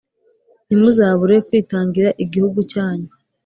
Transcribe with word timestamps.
Ntimuzabure 0.65 1.35
kwitangira 1.47 2.09
igihugu 2.23 2.59
cyanyu 2.71 3.09